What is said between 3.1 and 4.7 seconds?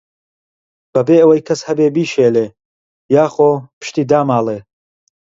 یاخۆ پشتی داماڵێ